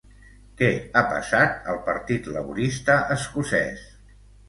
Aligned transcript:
Què 0.61 0.69
ha 0.93 1.03
passat 1.11 1.69
al 1.75 1.79
Partit 1.91 2.33
Laborista 2.39 3.01
escocès? 3.21 3.89